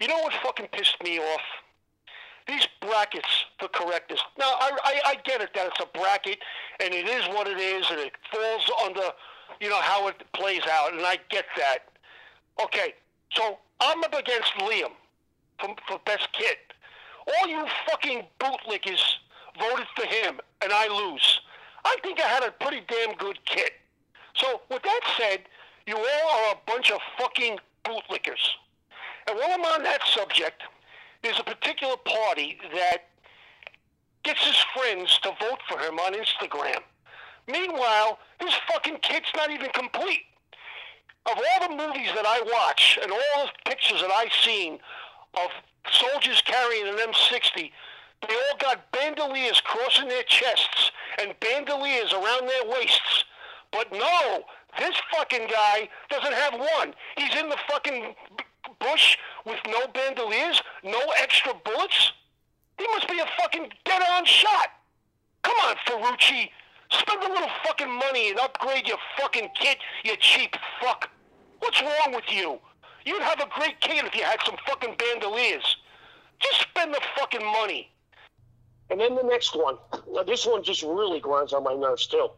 You 0.00 0.08
know 0.08 0.18
what 0.18 0.32
fucking 0.42 0.68
pissed 0.72 1.02
me 1.02 1.18
off? 1.18 1.42
these 2.46 2.66
brackets 2.80 3.44
for 3.58 3.68
correctness. 3.68 4.20
Now, 4.38 4.54
I, 4.58 4.70
I, 4.84 5.00
I 5.10 5.14
get 5.24 5.40
it 5.40 5.50
that 5.54 5.68
it's 5.68 5.80
a 5.80 5.98
bracket 5.98 6.38
and 6.80 6.92
it 6.92 7.08
is 7.08 7.26
what 7.28 7.46
it 7.46 7.58
is 7.58 7.86
and 7.90 8.00
it 8.00 8.12
falls 8.32 8.70
under, 8.84 9.08
you 9.60 9.68
know, 9.68 9.80
how 9.80 10.08
it 10.08 10.16
plays 10.34 10.62
out, 10.70 10.92
and 10.92 11.02
I 11.02 11.18
get 11.30 11.44
that. 11.56 11.78
Okay, 12.62 12.94
so 13.32 13.58
I'm 13.80 14.02
up 14.02 14.14
against 14.14 14.52
Liam 14.54 14.92
for, 15.60 15.74
for 15.88 16.00
best 16.04 16.28
kit. 16.32 16.71
All 17.26 17.48
you 17.48 17.66
fucking 17.88 18.24
bootlickers 18.38 19.02
voted 19.58 19.86
for 19.96 20.06
him, 20.06 20.40
and 20.62 20.72
I 20.72 20.88
lose. 20.88 21.40
I 21.84 21.96
think 22.02 22.20
I 22.20 22.28
had 22.28 22.44
a 22.44 22.50
pretty 22.52 22.82
damn 22.88 23.16
good 23.16 23.38
kit. 23.44 23.72
So, 24.34 24.62
with 24.70 24.82
that 24.82 25.00
said, 25.18 25.40
you 25.86 25.96
all 25.96 26.02
are 26.04 26.54
a 26.54 26.58
bunch 26.66 26.90
of 26.90 27.00
fucking 27.18 27.58
bootlickers. 27.84 28.50
And 29.28 29.38
while 29.38 29.50
I'm 29.52 29.64
on 29.64 29.82
that 29.82 30.02
subject, 30.04 30.62
there's 31.22 31.38
a 31.38 31.44
particular 31.44 31.96
party 31.96 32.58
that 32.72 33.08
gets 34.22 34.44
his 34.44 34.56
friends 34.74 35.18
to 35.22 35.30
vote 35.40 35.58
for 35.68 35.78
him 35.78 35.98
on 35.98 36.14
Instagram. 36.14 36.80
Meanwhile, 37.48 38.18
his 38.40 38.54
fucking 38.68 38.98
kit's 39.02 39.30
not 39.36 39.50
even 39.50 39.70
complete. 39.70 40.22
Of 41.26 41.36
all 41.36 41.68
the 41.68 41.76
movies 41.76 42.10
that 42.14 42.26
I 42.26 42.40
watch 42.42 42.98
and 43.02 43.12
all 43.12 43.46
the 43.46 43.70
pictures 43.70 44.00
that 44.00 44.10
I've 44.10 44.32
seen 44.32 44.78
of 45.34 45.50
soldiers 45.90 46.42
carrying 46.44 46.88
an 46.88 46.96
M60, 46.96 47.70
they 48.28 48.34
all 48.34 48.58
got 48.58 48.90
bandoliers 48.92 49.60
crossing 49.60 50.08
their 50.08 50.22
chests 50.24 50.92
and 51.20 51.34
bandoliers 51.40 52.12
around 52.12 52.48
their 52.48 52.64
waists. 52.66 53.24
But 53.72 53.90
no, 53.90 54.44
this 54.78 54.94
fucking 55.10 55.48
guy 55.50 55.88
doesn't 56.08 56.34
have 56.34 56.54
one. 56.54 56.94
He's 57.16 57.34
in 57.34 57.48
the 57.48 57.56
fucking 57.68 58.14
bush 58.78 59.16
with 59.44 59.58
no 59.66 59.86
bandoliers, 59.88 60.62
no 60.84 61.00
extra 61.20 61.52
bullets? 61.64 62.12
He 62.78 62.86
must 62.88 63.08
be 63.08 63.18
a 63.18 63.26
fucking 63.40 63.70
dead-on 63.84 64.24
shot. 64.24 64.68
Come 65.42 65.56
on, 65.64 65.76
Ferrucci. 65.86 66.50
Spend 66.90 67.22
a 67.22 67.28
little 67.28 67.50
fucking 67.64 67.90
money 67.90 68.30
and 68.30 68.38
upgrade 68.38 68.86
your 68.86 68.98
fucking 69.18 69.48
kit, 69.58 69.78
you 70.04 70.16
cheap 70.16 70.54
fuck. 70.80 71.10
What's 71.60 71.80
wrong 71.80 72.14
with 72.14 72.30
you? 72.30 72.58
You'd 73.04 73.22
have 73.22 73.40
a 73.40 73.48
great 73.58 73.80
kid 73.80 74.04
if 74.04 74.14
you 74.14 74.22
had 74.22 74.38
some 74.44 74.56
fucking 74.66 74.96
bandoliers. 74.98 75.76
Just 76.40 76.60
spend 76.62 76.94
the 76.94 77.00
fucking 77.16 77.44
money. 77.44 77.90
And 78.90 79.00
then 79.00 79.14
the 79.14 79.22
next 79.22 79.56
one. 79.56 79.76
Now, 80.12 80.22
this 80.22 80.46
one 80.46 80.62
just 80.62 80.82
really 80.82 81.20
grinds 81.20 81.52
on 81.52 81.64
my 81.64 81.74
nerves, 81.74 82.06
too. 82.06 82.28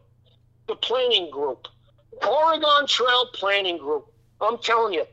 The 0.67 0.75
planning 0.75 1.29
group. 1.29 1.67
Oregon 2.27 2.87
Trail 2.87 3.29
Planning 3.33 3.77
Group. 3.77 4.07
I'm 4.39 4.57
telling 4.59 4.93
you, 4.93 5.05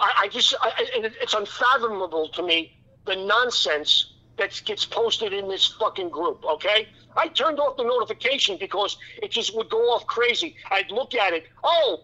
I, 0.00 0.12
I 0.22 0.28
just, 0.28 0.54
I, 0.60 0.68
I- 0.78 1.10
it's 1.20 1.34
unfathomable 1.34 2.28
to 2.30 2.42
me 2.42 2.76
the 3.06 3.16
nonsense 3.16 4.12
that 4.38 4.60
gets 4.64 4.84
posted 4.84 5.32
in 5.32 5.48
this 5.48 5.66
fucking 5.78 6.08
group, 6.08 6.44
okay? 6.44 6.88
I 7.16 7.28
turned 7.28 7.60
off 7.60 7.76
the 7.76 7.84
notification 7.84 8.56
because 8.58 8.96
it 9.22 9.30
just 9.30 9.54
would 9.54 9.68
go 9.68 9.78
off 9.92 10.06
crazy. 10.06 10.56
I'd 10.70 10.90
look 10.90 11.14
at 11.14 11.32
it. 11.32 11.44
Oh, 11.62 12.00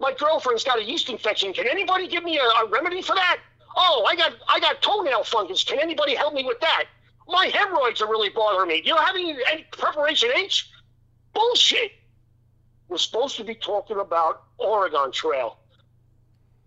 my 0.00 0.12
girlfriend's 0.14 0.64
got 0.64 0.78
a 0.78 0.82
yeast 0.82 1.08
infection. 1.10 1.52
Can 1.52 1.68
anybody 1.68 2.08
give 2.08 2.24
me 2.24 2.38
a, 2.38 2.42
a 2.42 2.68
remedy 2.68 3.02
for 3.02 3.14
that? 3.14 3.38
Oh, 3.76 4.04
I 4.08 4.16
got 4.16 4.32
I 4.48 4.58
got 4.58 4.82
toenail 4.82 5.24
fungus. 5.24 5.62
Can 5.62 5.78
anybody 5.78 6.14
help 6.14 6.34
me 6.34 6.44
with 6.44 6.58
that? 6.60 6.86
My 7.28 7.46
hemorrhoids 7.46 8.02
are 8.02 8.08
really 8.08 8.30
bothering 8.30 8.68
me. 8.68 8.80
Do 8.80 8.88
you 8.88 8.96
have 8.96 9.14
any, 9.14 9.36
any 9.52 9.64
preparation 9.70 10.30
H? 10.34 10.68
Bullshit. 11.32 11.92
We're 12.88 12.98
supposed 12.98 13.36
to 13.36 13.44
be 13.44 13.54
talking 13.54 14.00
about 14.00 14.42
Oregon 14.58 15.12
Trail, 15.12 15.58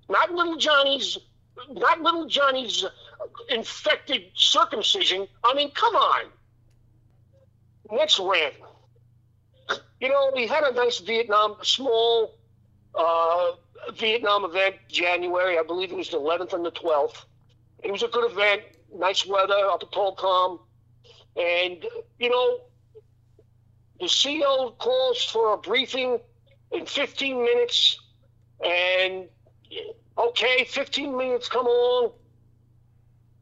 not 0.09 0.31
little 0.31 0.55
Johnny's, 0.55 1.17
not 1.69 2.01
little 2.01 2.27
Johnny's 2.27 2.85
infected 3.49 4.23
circumcision. 4.35 5.27
I 5.43 5.53
mean, 5.53 5.71
come 5.71 5.95
on. 5.95 6.27
Next 7.91 8.19
rant. 8.19 8.53
You 9.99 10.09
know, 10.09 10.31
we 10.33 10.47
had 10.47 10.63
a 10.63 10.73
nice 10.73 10.99
Vietnam, 10.99 11.57
small 11.61 12.35
uh, 12.95 13.51
Vietnam 13.95 14.45
event 14.45 14.75
January. 14.87 15.57
I 15.57 15.63
believe 15.63 15.91
it 15.91 15.97
was 15.97 16.09
the 16.09 16.17
11th 16.17 16.53
and 16.53 16.65
the 16.65 16.71
12th. 16.71 17.25
It 17.83 17.91
was 17.91 18.03
a 18.03 18.07
good 18.07 18.31
event, 18.31 18.61
nice 18.95 19.25
weather 19.25 19.53
up 19.69 19.83
at 19.83 19.91
Tolcom. 19.91 20.59
And, 21.35 21.85
you 22.19 22.29
know, 22.29 22.61
the 23.99 24.07
CO 24.07 24.75
calls 24.79 25.23
for 25.23 25.53
a 25.53 25.57
briefing 25.57 26.19
in 26.71 26.85
15 26.85 27.43
minutes. 27.43 27.99
And, 28.63 29.27
okay, 30.17 30.65
15 30.65 31.17
minutes 31.17 31.49
come 31.49 31.65
along. 31.65 32.11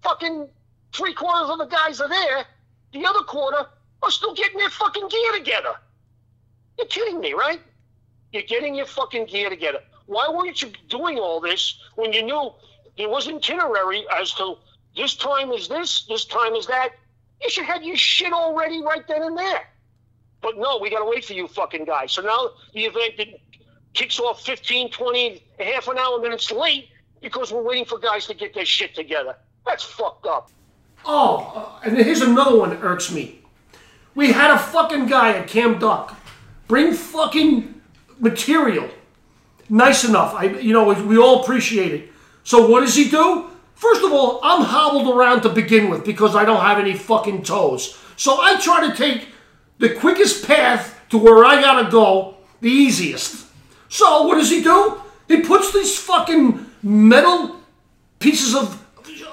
Fucking 0.01 0.49
three 0.93 1.13
quarters 1.13 1.49
of 1.51 1.59
the 1.59 1.65
guys 1.65 2.01
are 2.01 2.09
there. 2.09 2.45
The 2.93 3.05
other 3.05 3.23
quarter 3.23 3.67
are 4.03 4.11
still 4.11 4.33
getting 4.33 4.57
their 4.57 4.69
fucking 4.69 5.07
gear 5.07 5.31
together. 5.33 5.75
You're 6.77 6.87
kidding 6.87 7.19
me, 7.19 7.33
right? 7.33 7.61
You're 8.31 8.43
getting 8.43 8.75
your 8.75 8.85
fucking 8.85 9.25
gear 9.25 9.49
together. 9.49 9.79
Why 10.05 10.29
weren't 10.29 10.61
you 10.61 10.71
doing 10.89 11.17
all 11.17 11.39
this 11.39 11.79
when 11.95 12.13
you 12.13 12.23
knew 12.23 12.51
there 12.97 13.09
was 13.09 13.27
itinerary 13.27 14.05
as 14.13 14.33
to 14.35 14.55
this 14.95 15.15
time 15.15 15.51
is 15.51 15.67
this, 15.67 16.05
this 16.07 16.25
time 16.25 16.53
is 16.53 16.67
that? 16.67 16.89
You 17.41 17.49
should 17.49 17.65
have 17.65 17.83
your 17.83 17.95
shit 17.95 18.33
already 18.33 18.81
right 18.81 19.07
then 19.07 19.23
and 19.23 19.37
there. 19.37 19.67
But 20.41 20.57
no, 20.57 20.79
we 20.79 20.89
got 20.89 20.99
to 20.99 21.05
wait 21.05 21.23
for 21.25 21.33
you 21.33 21.47
fucking 21.47 21.85
guys. 21.85 22.11
So 22.11 22.21
now 22.21 22.51
the 22.73 22.85
event 22.85 23.17
did- 23.17 23.39
kicks 23.93 24.19
off 24.19 24.41
15, 24.43 24.91
20, 24.91 25.43
half 25.59 25.87
an 25.87 25.97
hour 25.97 26.19
minutes 26.19 26.51
late 26.51 26.89
because 27.21 27.51
we're 27.51 27.61
waiting 27.61 27.85
for 27.85 27.99
guys 27.99 28.25
to 28.27 28.33
get 28.33 28.53
their 28.53 28.65
shit 28.65 28.95
together. 28.95 29.35
That's 29.65 29.83
fucked 29.83 30.25
up. 30.25 30.49
Oh, 31.05 31.79
and 31.83 31.97
here's 31.97 32.21
another 32.21 32.57
one 32.57 32.69
that 32.69 32.81
irks 32.83 33.11
me. 33.11 33.41
We 34.15 34.31
had 34.31 34.51
a 34.51 34.57
fucking 34.59 35.07
guy 35.07 35.33
at 35.33 35.47
Camp 35.47 35.79
Duck 35.79 36.17
bring 36.67 36.93
fucking 36.93 37.80
material. 38.21 38.89
Nice 39.69 40.03
enough. 40.03 40.33
I, 40.35 40.45
you 40.45 40.73
know, 40.73 40.93
we 40.93 41.17
all 41.17 41.41
appreciate 41.41 41.93
it. 41.93 42.09
So 42.43 42.67
what 42.67 42.81
does 42.81 42.95
he 42.95 43.09
do? 43.09 43.47
First 43.75 44.03
of 44.03 44.11
all, 44.11 44.39
I'm 44.43 44.63
hobbled 44.63 45.15
around 45.15 45.41
to 45.41 45.49
begin 45.49 45.89
with 45.89 46.05
because 46.05 46.35
I 46.35 46.45
don't 46.45 46.61
have 46.61 46.77
any 46.77 46.93
fucking 46.93 47.43
toes. 47.43 47.97
So 48.15 48.39
I 48.39 48.59
try 48.59 48.87
to 48.87 48.95
take 48.95 49.29
the 49.79 49.95
quickest 49.95 50.45
path 50.45 50.99
to 51.09 51.17
where 51.17 51.43
I 51.43 51.61
gotta 51.61 51.89
go, 51.89 52.35
the 52.61 52.69
easiest. 52.69 53.47
So 53.89 54.27
what 54.27 54.35
does 54.35 54.49
he 54.49 54.61
do? 54.61 55.01
He 55.27 55.41
puts 55.41 55.73
these 55.73 55.97
fucking 55.97 56.65
metal 56.83 57.57
pieces 58.19 58.55
of 58.55 58.85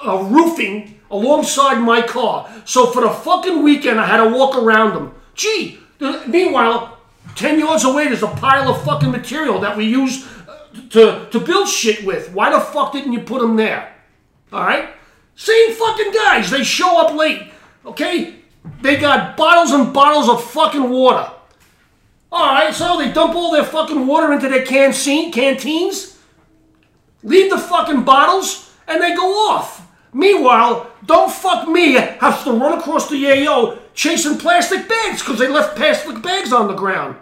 uh, 0.05 0.23
roofing 0.23 0.99
alongside 1.11 1.79
my 1.79 2.01
car. 2.01 2.49
So 2.65 2.87
for 2.87 3.01
the 3.01 3.09
fucking 3.09 3.63
weekend, 3.63 3.99
I 3.99 4.05
had 4.05 4.23
to 4.23 4.29
walk 4.29 4.55
around 4.55 4.95
them. 4.95 5.13
Gee, 5.35 5.79
meanwhile, 6.27 6.98
10 7.35 7.59
yards 7.59 7.83
away, 7.83 8.07
there's 8.07 8.23
a 8.23 8.27
pile 8.27 8.69
of 8.69 8.83
fucking 8.83 9.11
material 9.11 9.59
that 9.59 9.77
we 9.77 9.85
use 9.85 10.27
uh, 10.47 10.65
to, 10.89 11.27
to 11.31 11.39
build 11.39 11.67
shit 11.67 12.05
with. 12.05 12.31
Why 12.33 12.51
the 12.51 12.59
fuck 12.59 12.91
didn't 12.91 13.13
you 13.13 13.21
put 13.21 13.41
them 13.41 13.55
there? 13.55 13.93
All 14.51 14.61
right? 14.61 14.89
Same 15.35 15.73
fucking 15.73 16.11
guys. 16.11 16.49
They 16.49 16.63
show 16.63 16.99
up 16.99 17.15
late. 17.15 17.51
Okay? 17.85 18.35
They 18.81 18.97
got 18.97 19.37
bottles 19.37 19.71
and 19.71 19.93
bottles 19.93 20.29
of 20.29 20.43
fucking 20.51 20.89
water. 20.89 21.31
All 22.31 22.53
right, 22.53 22.73
so 22.73 22.97
they 22.97 23.11
dump 23.11 23.33
all 23.35 23.51
their 23.51 23.63
fucking 23.63 24.05
water 24.05 24.33
into 24.33 24.49
their 24.49 24.65
canteen, 24.65 25.31
canteens, 25.31 26.19
leave 27.23 27.49
the 27.49 27.57
fucking 27.57 28.03
bottles, 28.03 28.71
and 28.87 29.01
they 29.01 29.15
go 29.15 29.49
off. 29.49 29.87
Meanwhile, 30.13 30.91
don't 31.05 31.31
fuck 31.31 31.67
me 31.67 31.93
have 31.93 32.43
to 32.43 32.51
run 32.51 32.77
across 32.77 33.09
the 33.09 33.23
yayo 33.23 33.79
chasing 33.99 34.37
plastic 34.37 34.87
bags 34.87 35.19
because 35.21 35.37
they 35.37 35.49
left 35.49 35.75
plastic 35.75 36.21
bags 36.21 36.53
on 36.53 36.69
the 36.69 36.73
ground. 36.73 37.17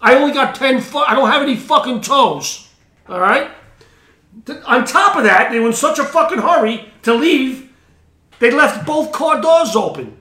I 0.00 0.14
only 0.14 0.32
got 0.32 0.54
10 0.54 0.80
fu- 0.80 0.98
I 0.98 1.12
don't 1.12 1.28
have 1.28 1.42
any 1.42 1.56
fucking 1.56 2.02
toes. 2.02 2.68
All 3.08 3.18
right? 3.18 3.50
On 4.64 4.84
top 4.84 5.16
of 5.16 5.24
that, 5.24 5.50
they 5.50 5.58
were 5.58 5.66
in 5.66 5.72
such 5.72 5.98
a 5.98 6.04
fucking 6.04 6.38
hurry 6.38 6.92
to 7.02 7.14
leave, 7.14 7.68
they 8.38 8.52
left 8.52 8.86
both 8.86 9.10
car 9.10 9.40
doors 9.40 9.74
open. 9.74 10.16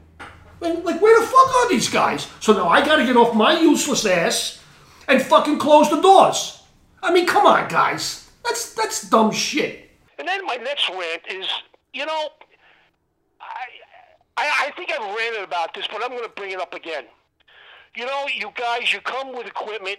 Like, 0.60 0.84
like, 0.84 1.00
where 1.00 1.20
the 1.20 1.28
fuck 1.28 1.56
are 1.56 1.70
these 1.70 1.90
guys? 1.90 2.28
So 2.40 2.54
now 2.54 2.70
I 2.70 2.84
gotta 2.84 3.06
get 3.06 3.16
off 3.16 3.36
my 3.36 3.60
useless 3.60 4.04
ass 4.06 4.64
and 5.08 5.22
fucking 5.22 5.60
close 5.60 5.92
the 5.92 6.02
doors. 6.02 6.64
I 7.04 7.14
mean, 7.14 7.28
come 7.28 7.46
on, 7.46 7.68
guys. 7.68 8.32
That's 8.44 8.74
that's 8.74 9.10
dumb 9.10 9.32
shit. 9.32 9.92
And 10.18 10.28
then 10.28 10.44
my 10.46 10.56
next 10.56 10.90
rant 10.90 11.22
is, 11.30 11.48
you 11.94 12.06
know, 12.06 12.30
I, 13.42 13.83
I, 14.38 14.68
I 14.68 14.72
think 14.76 14.92
I've 14.92 15.16
ranted 15.16 15.44
about 15.44 15.74
this, 15.74 15.88
but 15.92 16.04
I'm 16.04 16.10
going 16.10 16.24
to 16.24 16.30
bring 16.30 16.52
it 16.52 16.60
up 16.60 16.74
again. 16.74 17.06
You 17.96 18.06
know, 18.06 18.26
you 18.34 18.52
guys, 18.56 18.92
you 18.92 19.02
come 19.02 19.36
with 19.36 19.46
equipment, 19.48 19.98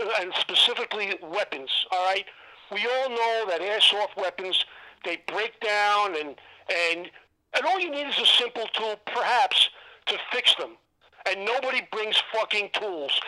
uh, 0.00 0.08
and 0.20 0.32
specifically 0.40 1.16
weapons, 1.22 1.70
all 1.92 2.04
right? 2.06 2.24
We 2.72 2.86
all 2.86 3.10
know 3.10 3.44
that 3.48 3.60
airsoft 3.60 4.16
weapons, 4.16 4.64
they 5.04 5.22
break 5.28 5.60
down, 5.60 6.16
and, 6.16 6.34
and, 6.68 7.10
and 7.54 7.66
all 7.66 7.78
you 7.78 7.90
need 7.90 8.08
is 8.08 8.18
a 8.18 8.26
simple 8.26 8.66
tool, 8.72 8.96
perhaps, 9.06 9.68
to 10.06 10.18
fix 10.32 10.54
them. 10.56 10.76
And 11.26 11.46
nobody 11.46 11.80
brings 11.90 12.22
fucking 12.34 12.70
tools. 12.74 13.18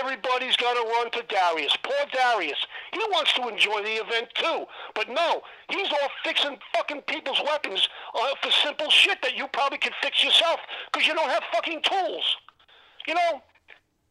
Everybody's 0.00 0.56
got 0.56 0.72
to 0.72 0.88
run 0.88 1.10
to 1.10 1.22
Darius. 1.28 1.76
Poor 1.82 2.06
Darius. 2.12 2.66
He 2.92 3.00
wants 3.10 3.34
to 3.34 3.48
enjoy 3.48 3.82
the 3.82 4.02
event 4.02 4.28
too. 4.34 4.64
But 4.94 5.10
no, 5.10 5.42
he's 5.68 5.90
all 5.90 6.08
fixing 6.24 6.56
fucking 6.74 7.02
people's 7.02 7.42
weapons 7.44 7.88
uh, 8.14 8.34
for 8.42 8.50
simple 8.50 8.88
shit 8.90 9.20
that 9.22 9.36
you 9.36 9.48
probably 9.52 9.78
can 9.78 9.92
fix 10.02 10.24
yourself 10.24 10.60
because 10.90 11.06
you 11.06 11.14
don't 11.14 11.28
have 11.28 11.42
fucking 11.52 11.82
tools. 11.82 12.36
You 13.06 13.14
know, 13.14 13.42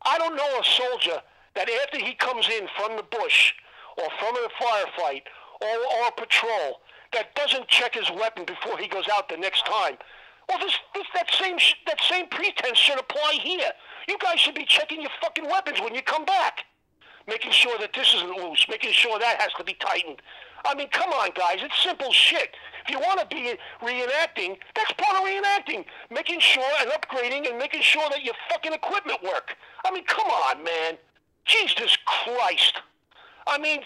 I 0.04 0.18
don't 0.18 0.36
know 0.36 0.60
a 0.60 0.64
soldier 0.64 1.22
that 1.56 1.70
after 1.84 1.98
he 2.04 2.14
comes 2.14 2.48
in 2.48 2.68
from 2.78 2.96
the 2.96 3.04
bush 3.04 3.54
or 3.98 4.06
from 4.20 4.36
a 4.36 4.64
firefight 4.64 5.24
or, 5.62 5.68
or 5.68 6.08
a 6.08 6.12
patrol 6.12 6.82
that 7.14 7.36
doesn't 7.36 7.68
check 7.68 7.96
his 7.96 8.10
weapon 8.12 8.46
before 8.46 8.78
he 8.78 8.88
goes 8.88 9.06
out 9.14 9.30
the 9.30 9.38
next 9.38 9.66
time. 9.66 9.98
Well, 10.50 10.60
this, 10.60 10.74
this 10.94 11.08
that 11.14 11.32
same 11.32 11.58
that 11.88 12.00
same 12.02 12.28
pretense 12.28 12.78
should 12.78 13.00
apply 13.00 13.40
here. 13.42 13.72
You 14.08 14.18
guys 14.20 14.40
should 14.40 14.56
be 14.56 14.66
checking 14.66 15.02
your 15.02 15.12
fucking 15.22 15.46
weapons 15.46 15.80
when 15.80 15.96
you 15.96 16.02
come 16.02 16.26
back, 16.26 16.66
making 17.28 17.52
sure 17.52 17.78
that 17.80 17.94
this 17.94 18.14
isn't 18.16 18.36
loose, 18.36 18.66
making 18.68 18.92
sure 18.92 19.18
that 19.20 19.40
has 19.40 19.54
to 19.58 19.64
be 19.64 19.74
tightened. 19.74 20.22
I 20.66 20.76
mean, 20.76 20.90
come 20.90 21.10
on, 21.12 21.30
guys, 21.36 21.58
it's 21.62 21.84
simple 21.84 22.12
shit. 22.12 22.56
If 22.86 22.92
you 22.92 23.00
want 23.00 23.20
to 23.20 23.28
be 23.28 23.58
reenacting, 23.82 24.58
that's 24.76 24.92
part 24.94 25.18
of 25.18 25.24
reenacting. 25.24 25.86
Making 26.10 26.40
sure 26.40 26.64
and 26.82 26.92
upgrading 26.92 27.50
and 27.50 27.58
making 27.58 27.82
sure 27.82 28.08
that 28.10 28.24
your 28.24 28.34
fucking 28.50 28.74
equipment 28.74 29.24
work. 29.24 29.56
I 29.86 29.92
mean, 29.92 30.04
come 30.06 30.28
on, 30.28 30.64
man. 30.64 30.98
Jesus 31.46 31.98
Christ. 32.06 32.82
I 33.48 33.58
mean, 33.58 33.82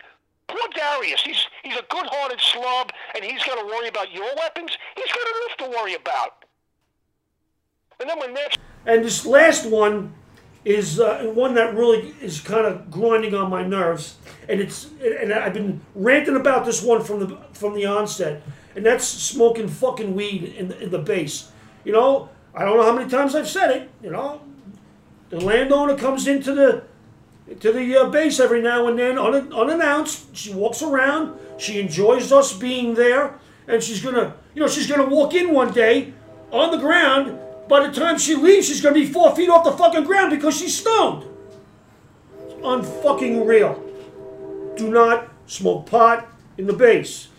poor 0.47 0.67
Darius. 0.74 1.21
He's 1.21 1.45
he's 1.63 1.77
a 1.77 1.83
good-hearted 1.89 2.39
slob, 2.41 2.91
and 3.15 3.24
he's 3.24 3.43
got 3.43 3.59
to 3.59 3.65
worry 3.65 3.88
about 3.88 4.12
your 4.12 4.29
weapons. 4.38 4.71
He's 4.95 5.12
got 5.12 5.27
enough 5.27 5.57
to 5.57 5.77
worry 5.77 5.95
about. 5.95 6.45
And 8.00 8.10
then 8.10 8.34
next 8.34 8.60
And 8.86 9.04
this 9.04 9.25
last 9.25 9.66
one 9.66 10.14
is 10.66 11.00
uh, 11.00 11.32
one 11.34 11.54
that 11.56 11.75
really 11.75 12.14
is 12.22 12.42
kind 12.42 12.66
of 12.66 12.90
grinding 12.90 13.36
on 13.36 13.50
my 13.50 13.66
nerves, 13.66 14.16
and 14.50 14.60
it's 14.60 14.90
and 15.02 15.32
I've 15.32 15.54
been 15.54 15.82
ranting 15.94 16.36
about 16.36 16.66
this 16.66 16.82
one 16.82 17.04
from 17.04 17.20
the 17.20 17.38
from 17.54 17.75
the 17.75 17.86
onset, 17.86 18.42
and 18.75 18.86
that's 18.86 19.06
smoking 19.08 19.68
fucking 19.68 20.16
weed 20.16 20.44
in 20.44 20.70
the, 20.70 20.84
in 20.84 20.90
the 20.90 21.00
base. 21.00 21.52
You 21.84 21.94
know, 21.94 22.30
I 22.54 22.66
don't 22.66 22.78
know 22.78 22.84
how 22.84 22.94
many 22.94 23.10
times 23.10 23.36
I've 23.36 23.48
said 23.48 23.70
it. 23.72 23.90
You 24.02 24.10
know, 24.10 24.42
the 25.30 25.40
landowner 25.40 25.96
comes 25.96 26.28
into 26.28 26.54
the 26.54 26.84
to 27.60 27.72
the 27.72 27.96
uh, 27.98 28.10
base 28.10 28.40
every 28.40 28.62
now 28.62 28.88
and 28.88 28.98
then, 28.98 29.20
un- 29.20 29.54
unannounced. 29.54 30.36
She 30.36 30.52
walks 30.52 30.82
around. 30.82 31.40
She 31.60 31.80
enjoys 31.80 32.32
us 32.32 32.58
being 32.58 32.96
there, 32.96 33.40
and 33.68 33.84
she's 33.84 34.02
gonna, 34.02 34.36
you 34.56 34.62
know, 34.62 34.68
she's 34.68 34.88
gonna 34.88 35.08
walk 35.08 35.36
in 35.36 35.54
one 35.54 35.72
day 35.72 36.12
on 36.52 36.72
the 36.72 36.78
ground. 36.78 37.40
By 37.67 37.88
the 37.88 37.93
time 37.93 38.17
she 38.19 38.36
leaves, 38.36 38.67
she's 38.67 38.81
gonna 38.81 38.93
be 38.95 39.05
four 39.07 39.36
feet 39.36 39.50
off 39.50 39.63
the 39.63 39.72
fucking 39.72 40.03
ground 40.03 40.29
because 40.31 40.55
she's 40.57 40.77
stoned. 40.77 41.24
It's 42.43 42.53
unfucking 42.55 43.48
real. 43.48 43.81
Do 44.75 44.89
not 44.89 45.29
smoke 45.48 45.86
pot 45.88 46.27
in 46.57 46.67
the 46.67 46.74
base. 46.74 47.29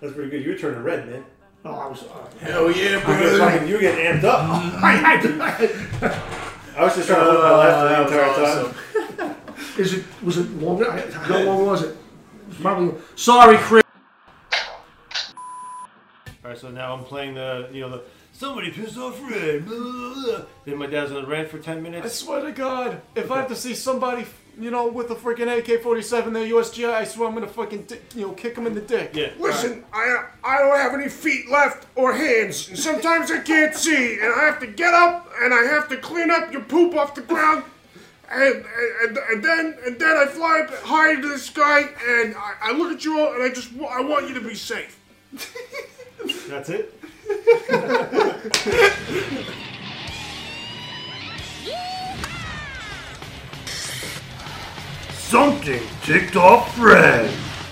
That's 0.00 0.14
pretty 0.14 0.30
good. 0.30 0.44
You 0.44 0.52
were 0.52 0.58
turning 0.58 0.82
red, 0.82 1.06
man. 1.08 1.24
Oh, 1.64 1.70
I 1.72 1.86
was. 1.88 2.02
Uh, 2.02 2.26
Hell 2.40 2.70
yeah, 2.70 2.90
You 2.90 2.96
were, 2.96 3.00
brother. 3.04 3.38
fucking, 3.38 3.68
you 3.68 3.74
were 3.76 3.80
getting 3.80 4.04
amped 4.04 4.24
up. 4.24 4.40
I 6.76 6.84
was 6.84 6.94
just 6.96 7.06
trying 7.08 7.20
to 7.20 7.24
hold 7.30 7.42
my 7.42 7.56
laugh 7.56 8.10
the 8.10 8.16
entire 8.16 9.24
time. 9.24 9.36
is 9.78 9.92
it? 9.94 10.04
Was 10.22 10.36
it 10.38 10.50
longer? 10.60 10.90
I- 10.90 11.10
How 11.10 11.38
long 11.44 11.66
was 11.66 11.82
it? 11.84 11.96
It 12.50 12.60
Probably. 12.60 12.94
Sorry, 13.16 13.56
Chris. 13.58 13.83
All 16.54 16.60
right, 16.60 16.60
so 16.60 16.70
now 16.70 16.94
I'm 16.94 17.02
playing 17.02 17.34
the, 17.34 17.68
you 17.72 17.80
know, 17.80 17.88
the 17.88 18.02
somebody 18.32 18.70
pissed 18.70 18.96
off 18.96 19.20
Red. 19.28 19.66
Blah, 19.66 19.76
blah, 19.80 20.14
blah. 20.38 20.44
Then 20.64 20.76
my 20.78 20.86
dad's 20.86 21.10
gonna 21.10 21.26
rant 21.26 21.48
for 21.48 21.58
ten 21.58 21.82
minutes. 21.82 22.06
I 22.06 22.08
swear 22.08 22.42
to 22.42 22.52
God, 22.52 23.00
if 23.16 23.28
I 23.32 23.38
have 23.38 23.48
to 23.48 23.56
see 23.56 23.74
somebody, 23.74 24.24
you 24.56 24.70
know, 24.70 24.86
with 24.86 25.10
a 25.10 25.16
freaking 25.16 25.48
AK-47, 25.58 26.32
their 26.32 26.46
USGI, 26.46 26.92
I 26.94 27.02
swear 27.04 27.26
I'm 27.26 27.34
gonna 27.34 27.48
fucking, 27.48 27.82
di- 27.86 27.98
you 28.14 28.26
know, 28.28 28.32
kick 28.34 28.54
them 28.54 28.68
in 28.68 28.74
the 28.76 28.80
dick. 28.82 29.10
Yeah. 29.14 29.30
Listen, 29.36 29.84
I 29.92 30.26
I 30.44 30.58
don't 30.58 30.76
have 30.76 30.94
any 30.94 31.08
feet 31.08 31.50
left 31.50 31.88
or 31.96 32.12
hands, 32.12 32.68
and 32.68 32.78
sometimes 32.78 33.32
I 33.32 33.40
can't 33.40 33.74
see, 33.74 34.20
and 34.20 34.32
I 34.32 34.44
have 34.44 34.60
to 34.60 34.68
get 34.68 34.94
up 34.94 35.28
and 35.42 35.52
I 35.52 35.64
have 35.64 35.88
to 35.88 35.96
clean 35.96 36.30
up 36.30 36.52
your 36.52 36.62
poop 36.62 36.94
off 36.94 37.16
the 37.16 37.22
ground, 37.22 37.64
and 38.30 38.64
and, 39.02 39.18
and 39.18 39.42
then 39.44 39.76
and 39.84 39.98
then 39.98 40.16
I 40.16 40.26
fly 40.26 40.60
up 40.60 40.72
high 40.84 41.14
into 41.14 41.26
the 41.30 41.38
sky, 41.38 41.80
and 42.08 42.36
I, 42.36 42.54
I 42.62 42.72
look 42.74 42.92
at 42.92 43.04
you 43.04 43.18
all, 43.18 43.34
and 43.34 43.42
I 43.42 43.48
just 43.48 43.72
wa- 43.72 43.88
I 43.88 44.02
want 44.02 44.28
you 44.28 44.34
to 44.34 44.40
be 44.40 44.54
safe. 44.54 45.00
That's 46.48 46.70
it. 46.70 46.94
Something 55.12 55.82
ticked 56.02 56.36
off 56.36 56.74
Fred, 56.76 57.30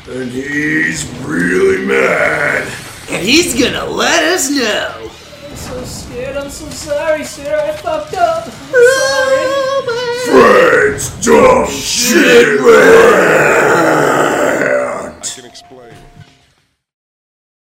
and 0.09 0.31
he's 0.31 1.07
really 1.21 1.87
mad. 1.87 2.67
And 3.09 3.25
he's 3.25 3.55
gonna 3.59 3.87
let 3.87 4.23
us 4.25 4.51
know. 4.51 5.11
I'm 5.49 5.57
so 5.57 5.85
scared. 5.85 6.37
I'm 6.37 6.51
so 6.51 6.69
sorry, 6.71 7.25
sir. 7.25 7.57
I 7.57 7.73
fucked 7.77 8.15
up. 8.15 8.47
I'm 8.47 8.53
sorry. 8.83 9.63
Fred's 10.27 11.25
dumb 11.25 11.69
shit 11.69 12.61
red. 12.61 13.82